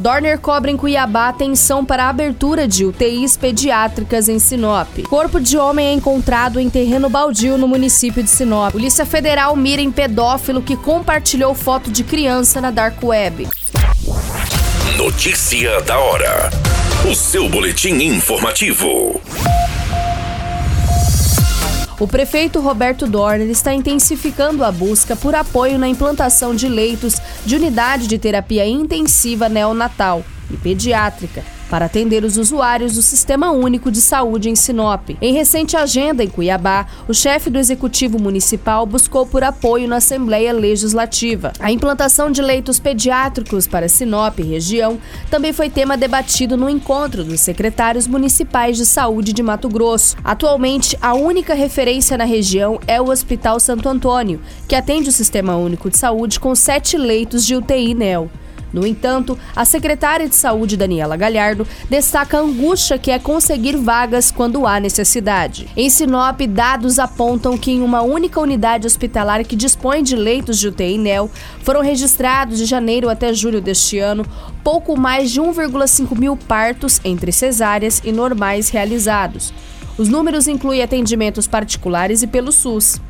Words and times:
Dorner 0.00 0.38
cobra 0.38 0.70
em 0.70 0.78
Cuiabá 0.78 1.28
atenção 1.28 1.84
para 1.84 2.04
a 2.04 2.08
abertura 2.08 2.66
de 2.66 2.86
UTIs 2.86 3.36
pediátricas 3.36 4.30
em 4.30 4.38
Sinop. 4.38 4.88
Corpo 5.10 5.38
de 5.38 5.58
homem 5.58 5.88
é 5.88 5.92
encontrado 5.92 6.58
em 6.58 6.70
terreno 6.70 7.10
baldio 7.10 7.58
no 7.58 7.68
município 7.68 8.22
de 8.22 8.30
Sinop. 8.30 8.72
Polícia 8.72 9.04
Federal 9.04 9.54
mira 9.54 9.82
em 9.82 9.92
pedófilo 9.92 10.62
que 10.62 10.74
compartilhou 10.74 11.54
foto 11.54 11.90
de 11.90 12.02
criança 12.02 12.62
na 12.62 12.70
Dark 12.70 12.96
Web. 13.04 13.46
Notícia 14.96 15.82
da 15.82 15.98
hora. 15.98 16.48
O 17.06 17.14
seu 17.14 17.46
boletim 17.50 17.92
informativo. 18.02 19.20
O 22.00 22.08
prefeito 22.08 22.60
Roberto 22.60 23.06
Dorner 23.06 23.50
está 23.50 23.74
intensificando 23.74 24.64
a 24.64 24.72
busca 24.72 25.14
por 25.14 25.34
apoio 25.34 25.78
na 25.78 25.86
implantação 25.86 26.54
de 26.54 26.66
leitos 26.66 27.20
de 27.44 27.54
unidade 27.54 28.06
de 28.06 28.18
terapia 28.18 28.66
intensiva 28.66 29.50
neonatal 29.50 30.24
e 30.50 30.56
pediátrica 30.56 31.44
para 31.70 31.86
atender 31.86 32.24
os 32.24 32.36
usuários 32.36 32.96
do 32.96 33.02
Sistema 33.02 33.52
Único 33.52 33.90
de 33.90 34.00
Saúde 34.00 34.50
em 34.50 34.56
Sinop. 34.56 35.10
Em 35.22 35.32
recente 35.32 35.76
agenda 35.76 36.24
em 36.24 36.28
Cuiabá, 36.28 36.86
o 37.06 37.14
chefe 37.14 37.48
do 37.48 37.58
Executivo 37.58 38.18
Municipal 38.18 38.84
buscou 38.84 39.24
por 39.24 39.44
apoio 39.44 39.86
na 39.86 39.96
Assembleia 39.96 40.52
Legislativa. 40.52 41.52
A 41.60 41.70
implantação 41.70 42.30
de 42.30 42.42
leitos 42.42 42.80
pediátricos 42.80 43.68
para 43.68 43.88
Sinop 43.88 44.40
e 44.40 44.42
região 44.42 44.98
também 45.30 45.52
foi 45.52 45.70
tema 45.70 45.96
debatido 45.96 46.56
no 46.56 46.68
encontro 46.68 47.22
dos 47.22 47.40
secretários 47.40 48.08
municipais 48.08 48.76
de 48.76 48.84
saúde 48.84 49.32
de 49.32 49.42
Mato 49.42 49.68
Grosso. 49.68 50.16
Atualmente, 50.24 50.98
a 51.00 51.14
única 51.14 51.54
referência 51.54 52.18
na 52.18 52.24
região 52.24 52.80
é 52.86 53.00
o 53.00 53.10
Hospital 53.10 53.60
Santo 53.60 53.88
Antônio, 53.88 54.40
que 54.66 54.74
atende 54.74 55.08
o 55.08 55.12
Sistema 55.12 55.56
Único 55.56 55.88
de 55.88 55.96
Saúde 55.96 56.40
com 56.40 56.52
sete 56.54 56.98
leitos 56.98 57.46
de 57.46 57.54
UTI 57.54 57.94
NEL. 57.94 58.28
No 58.72 58.86
entanto, 58.86 59.38
a 59.54 59.64
secretária 59.64 60.28
de 60.28 60.36
Saúde, 60.36 60.76
Daniela 60.76 61.16
Galhardo, 61.16 61.66
destaca 61.88 62.38
a 62.38 62.40
angústia 62.40 62.98
que 62.98 63.10
é 63.10 63.18
conseguir 63.18 63.76
vagas 63.76 64.30
quando 64.30 64.66
há 64.66 64.78
necessidade. 64.78 65.68
Em 65.76 65.90
Sinop, 65.90 66.40
dados 66.48 66.98
apontam 66.98 67.58
que 67.58 67.72
em 67.72 67.82
uma 67.82 68.02
única 68.02 68.40
unidade 68.40 68.86
hospitalar 68.86 69.44
que 69.44 69.56
dispõe 69.56 70.02
de 70.02 70.16
leitos 70.16 70.58
de 70.58 70.68
UTI 70.68 70.98
NEL, 70.98 71.30
foram 71.62 71.82
registrados 71.82 72.58
de 72.58 72.64
janeiro 72.64 73.08
até 73.08 73.32
julho 73.34 73.60
deste 73.60 73.98
ano 73.98 74.24
pouco 74.62 74.96
mais 74.96 75.30
de 75.30 75.40
1,5 75.40 76.16
mil 76.18 76.36
partos 76.36 77.00
entre 77.04 77.32
cesáreas 77.32 78.00
e 78.04 78.12
normais 78.12 78.68
realizados. 78.68 79.52
Os 79.98 80.08
números 80.08 80.48
incluem 80.48 80.82
atendimentos 80.82 81.46
particulares 81.46 82.22
e 82.22 82.26
pelo 82.26 82.52
SUS. 82.52 83.00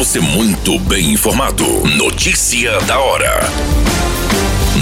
Você 0.00 0.18
muito 0.18 0.78
bem 0.78 1.12
informado. 1.12 1.62
Notícia 1.98 2.80
da 2.86 2.98
hora. 2.98 3.38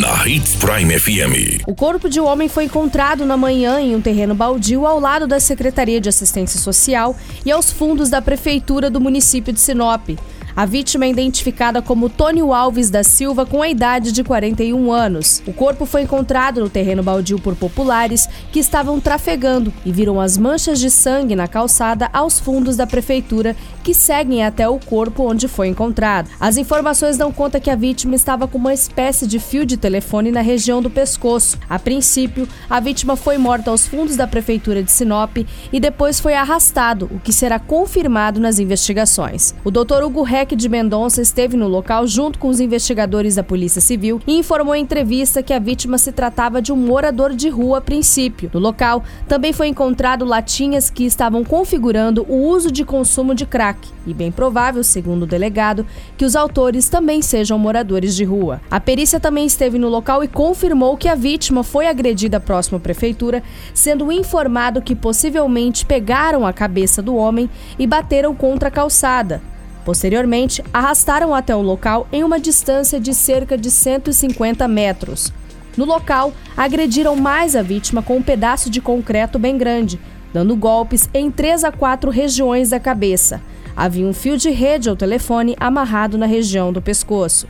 Na 0.00 0.26
Hits 0.26 0.54
Prime 0.54 0.98
FM. 0.98 1.64
O 1.66 1.74
corpo 1.74 2.08
de 2.08 2.18
um 2.18 2.24
homem 2.24 2.48
foi 2.48 2.64
encontrado 2.64 3.26
na 3.26 3.36
manhã 3.36 3.78
em 3.78 3.94
um 3.94 4.00
terreno 4.00 4.34
baldio 4.34 4.86
ao 4.86 4.98
lado 4.98 5.26
da 5.26 5.38
Secretaria 5.38 6.00
de 6.00 6.08
Assistência 6.08 6.58
Social 6.58 7.14
e 7.44 7.52
aos 7.52 7.70
fundos 7.70 8.08
da 8.08 8.22
Prefeitura 8.22 8.88
do 8.88 9.02
município 9.02 9.52
de 9.52 9.60
Sinop. 9.60 10.16
A 10.54 10.66
vítima 10.66 11.06
é 11.06 11.08
identificada 11.08 11.80
como 11.80 12.10
Tônio 12.10 12.52
Alves 12.52 12.90
da 12.90 13.02
Silva, 13.02 13.46
com 13.46 13.62
a 13.62 13.70
idade 13.70 14.12
de 14.12 14.22
41 14.22 14.92
anos. 14.92 15.42
O 15.46 15.52
corpo 15.52 15.86
foi 15.86 16.02
encontrado 16.02 16.60
no 16.60 16.68
terreno 16.68 17.02
baldio 17.02 17.38
por 17.38 17.56
populares 17.56 18.28
que 18.52 18.58
estavam 18.58 19.00
trafegando 19.00 19.72
e 19.84 19.90
viram 19.90 20.20
as 20.20 20.36
manchas 20.36 20.78
de 20.78 20.90
sangue 20.90 21.34
na 21.34 21.48
calçada 21.48 22.10
aos 22.12 22.38
fundos 22.38 22.76
da 22.76 22.86
prefeitura, 22.86 23.56
que 23.82 23.94
seguem 23.94 24.44
até 24.44 24.68
o 24.68 24.78
corpo 24.78 25.26
onde 25.28 25.48
foi 25.48 25.68
encontrado. 25.68 26.28
As 26.38 26.58
informações 26.58 27.16
dão 27.16 27.32
conta 27.32 27.58
que 27.58 27.70
a 27.70 27.76
vítima 27.76 28.14
estava 28.14 28.46
com 28.46 28.58
uma 28.58 28.74
espécie 28.74 29.26
de 29.26 29.38
fio 29.38 29.64
de 29.64 29.78
telefone 29.78 30.30
na 30.30 30.42
região 30.42 30.82
do 30.82 30.90
pescoço. 30.90 31.58
A 31.68 31.78
princípio, 31.78 32.46
a 32.68 32.78
vítima 32.78 33.16
foi 33.16 33.38
morta 33.38 33.70
aos 33.70 33.86
fundos 33.86 34.16
da 34.16 34.26
prefeitura 34.26 34.82
de 34.82 34.90
Sinop 34.90 35.38
e 35.72 35.80
depois 35.80 36.20
foi 36.20 36.34
arrastado, 36.34 37.08
o 37.10 37.18
que 37.18 37.32
será 37.32 37.58
confirmado 37.58 38.38
nas 38.38 38.58
investigações. 38.58 39.54
O 39.64 39.70
doutor 39.70 40.02
Hugo 40.02 40.22
Reck 40.42 40.56
de 40.56 40.68
Mendonça 40.68 41.22
esteve 41.22 41.56
no 41.56 41.68
local 41.68 42.04
junto 42.04 42.36
com 42.36 42.48
os 42.48 42.58
investigadores 42.58 43.36
da 43.36 43.44
Polícia 43.44 43.80
Civil 43.80 44.20
e 44.26 44.36
informou 44.36 44.74
em 44.74 44.82
entrevista 44.82 45.40
que 45.40 45.52
a 45.52 45.58
vítima 45.60 45.98
se 45.98 46.10
tratava 46.10 46.60
de 46.60 46.72
um 46.72 46.76
morador 46.76 47.32
de 47.32 47.48
rua 47.48 47.78
a 47.78 47.80
princípio. 47.80 48.50
No 48.52 48.58
local, 48.58 49.04
também 49.28 49.52
foi 49.52 49.68
encontrado 49.68 50.24
latinhas 50.24 50.90
que 50.90 51.04
estavam 51.04 51.44
configurando 51.44 52.26
o 52.28 52.48
uso 52.48 52.72
de 52.72 52.84
consumo 52.84 53.36
de 53.36 53.46
crack 53.46 53.88
e 54.04 54.12
bem 54.12 54.32
provável, 54.32 54.82
segundo 54.82 55.22
o 55.22 55.26
delegado, 55.26 55.86
que 56.18 56.24
os 56.24 56.34
autores 56.34 56.88
também 56.88 57.22
sejam 57.22 57.56
moradores 57.56 58.16
de 58.16 58.24
rua. 58.24 58.60
A 58.68 58.80
perícia 58.80 59.20
também 59.20 59.46
esteve 59.46 59.78
no 59.78 59.88
local 59.88 60.24
e 60.24 60.28
confirmou 60.28 60.96
que 60.96 61.06
a 61.06 61.14
vítima 61.14 61.62
foi 61.62 61.86
agredida 61.86 62.40
próximo 62.40 62.78
à 62.78 62.80
prefeitura, 62.80 63.44
sendo 63.72 64.10
informado 64.10 64.82
que 64.82 64.96
possivelmente 64.96 65.86
pegaram 65.86 66.44
a 66.44 66.52
cabeça 66.52 67.00
do 67.00 67.14
homem 67.14 67.48
e 67.78 67.86
bateram 67.86 68.34
contra 68.34 68.70
a 68.70 68.72
calçada. 68.72 69.51
Posteriormente, 69.84 70.62
arrastaram 70.72 71.34
até 71.34 71.54
o 71.54 71.62
local 71.62 72.06
em 72.12 72.22
uma 72.22 72.38
distância 72.38 73.00
de 73.00 73.12
cerca 73.12 73.58
de 73.58 73.70
150 73.70 74.66
metros. 74.68 75.32
No 75.76 75.84
local, 75.84 76.32
agrediram 76.56 77.16
mais 77.16 77.56
a 77.56 77.62
vítima 77.62 78.02
com 78.02 78.16
um 78.16 78.22
pedaço 78.22 78.70
de 78.70 78.80
concreto 78.80 79.38
bem 79.38 79.56
grande, 79.56 79.98
dando 80.32 80.54
golpes 80.54 81.08
em 81.12 81.30
três 81.30 81.64
a 81.64 81.72
quatro 81.72 82.10
regiões 82.10 82.70
da 82.70 82.78
cabeça. 82.78 83.40
Havia 83.74 84.06
um 84.06 84.12
fio 84.12 84.36
de 84.36 84.50
rede 84.50 84.88
ao 84.88 84.96
telefone 84.96 85.56
amarrado 85.58 86.18
na 86.18 86.26
região 86.26 86.72
do 86.72 86.82
pescoço. 86.82 87.46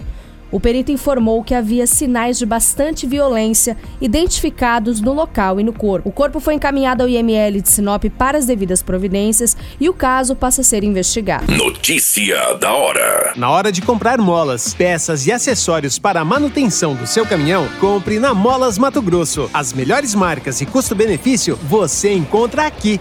O 0.52 0.60
perito 0.60 0.92
informou 0.92 1.42
que 1.42 1.54
havia 1.54 1.86
sinais 1.86 2.38
de 2.38 2.44
bastante 2.44 3.06
violência 3.06 3.74
identificados 4.02 5.00
no 5.00 5.14
local 5.14 5.58
e 5.58 5.64
no 5.64 5.72
corpo. 5.72 6.06
O 6.06 6.12
corpo 6.12 6.38
foi 6.40 6.52
encaminhado 6.52 7.02
ao 7.02 7.08
IML 7.08 7.62
de 7.62 7.70
Sinop 7.70 8.04
para 8.18 8.36
as 8.36 8.44
devidas 8.44 8.82
providências 8.82 9.56
e 9.80 9.88
o 9.88 9.94
caso 9.94 10.36
passa 10.36 10.60
a 10.60 10.64
ser 10.64 10.84
investigado. 10.84 11.50
Notícia 11.50 12.54
da 12.60 12.70
hora. 12.74 13.32
Na 13.34 13.48
hora 13.50 13.72
de 13.72 13.80
comprar 13.80 14.18
molas, 14.18 14.74
peças 14.74 15.26
e 15.26 15.32
acessórios 15.32 15.98
para 15.98 16.20
a 16.20 16.24
manutenção 16.24 16.94
do 16.94 17.06
seu 17.06 17.24
caminhão, 17.24 17.66
compre 17.80 18.18
na 18.18 18.34
Molas 18.34 18.76
Mato 18.76 19.00
Grosso. 19.00 19.48
As 19.54 19.72
melhores 19.72 20.14
marcas 20.14 20.60
e 20.60 20.66
custo-benefício 20.66 21.58
você 21.62 22.12
encontra 22.12 22.66
aqui. 22.66 23.00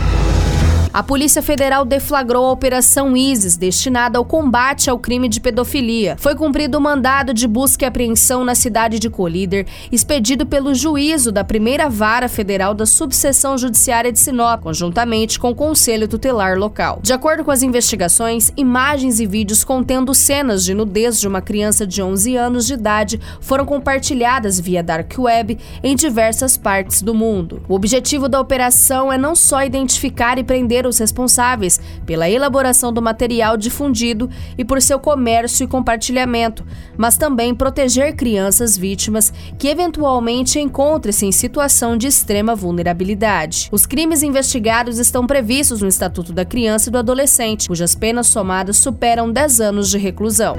A 0.93 1.01
Polícia 1.01 1.41
Federal 1.41 1.85
deflagrou 1.85 2.47
a 2.47 2.51
Operação 2.51 3.15
ISIS, 3.15 3.55
destinada 3.55 4.17
ao 4.17 4.25
combate 4.25 4.89
ao 4.89 4.99
crime 4.99 5.29
de 5.29 5.39
pedofilia. 5.39 6.17
Foi 6.19 6.35
cumprido 6.35 6.77
o 6.77 6.81
mandado 6.81 7.33
de 7.33 7.47
busca 7.47 7.85
e 7.85 7.87
apreensão 7.87 8.43
na 8.43 8.53
cidade 8.53 8.99
de 8.99 9.09
Colíder, 9.09 9.65
expedido 9.89 10.45
pelo 10.45 10.75
juízo 10.75 11.31
da 11.31 11.45
primeira 11.45 11.87
vara 11.87 12.27
federal 12.27 12.73
da 12.73 12.85
subseção 12.85 13.57
judiciária 13.57 14.11
de 14.11 14.19
Sinop, 14.19 14.63
conjuntamente 14.63 15.39
com 15.39 15.51
o 15.51 15.55
Conselho 15.55 16.09
Tutelar 16.09 16.57
local. 16.57 16.99
De 17.01 17.13
acordo 17.13 17.45
com 17.45 17.51
as 17.51 17.63
investigações, 17.63 18.51
imagens 18.57 19.21
e 19.21 19.25
vídeos 19.25 19.63
contendo 19.63 20.13
cenas 20.13 20.61
de 20.61 20.73
nudez 20.73 21.21
de 21.21 21.27
uma 21.27 21.41
criança 21.41 21.87
de 21.87 22.01
11 22.03 22.35
anos 22.35 22.67
de 22.67 22.73
idade 22.73 23.17
foram 23.39 23.65
compartilhadas 23.65 24.59
via 24.59 24.83
Dark 24.83 25.13
Web 25.17 25.57
em 25.81 25.95
diversas 25.95 26.57
partes 26.57 27.01
do 27.01 27.13
mundo. 27.13 27.63
O 27.69 27.75
objetivo 27.75 28.27
da 28.27 28.41
operação 28.41 29.09
é 29.09 29.17
não 29.17 29.35
só 29.35 29.63
identificar 29.63 30.37
e 30.37 30.43
prender 30.43 30.80
os 30.85 30.97
responsáveis 30.97 31.79
pela 32.05 32.29
elaboração 32.29 32.91
do 32.91 33.01
material 33.01 33.57
difundido 33.57 34.29
e 34.57 34.63
por 34.63 34.81
seu 34.81 34.99
comércio 34.99 35.63
e 35.63 35.67
compartilhamento, 35.67 36.65
mas 36.97 37.17
também 37.17 37.53
proteger 37.53 38.15
crianças 38.15 38.77
vítimas 38.77 39.33
que 39.57 39.67
eventualmente 39.67 40.59
encontrem-se 40.59 41.25
em 41.25 41.31
situação 41.31 41.97
de 41.97 42.07
extrema 42.07 42.55
vulnerabilidade. 42.55 43.69
Os 43.71 43.85
crimes 43.85 44.23
investigados 44.23 44.97
estão 44.97 45.25
previstos 45.27 45.81
no 45.81 45.87
Estatuto 45.87 46.33
da 46.33 46.45
Criança 46.45 46.89
e 46.89 46.91
do 46.91 46.97
Adolescente, 46.97 47.67
cujas 47.67 47.95
penas 47.95 48.27
somadas 48.27 48.77
superam 48.77 49.31
10 49.31 49.59
anos 49.59 49.89
de 49.89 49.97
reclusão. 49.97 50.55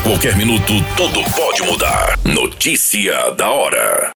qualquer 0.02 0.36
minuto, 0.36 0.72
tudo 0.96 1.20
pode 1.36 1.62
mudar. 1.62 2.18
Notícia 2.24 3.30
da 3.32 3.50
hora. 3.50 4.08